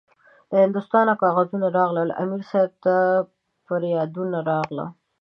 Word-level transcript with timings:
له 0.49 0.55
هندوستانه 0.63 1.13
کاغذونه 1.21 1.67
راغله- 1.77 2.17
امیر 2.23 2.41
صاحب 2.51 2.71
ته 2.83 2.95
پریادونه 3.65 4.39
راغله 4.49 4.85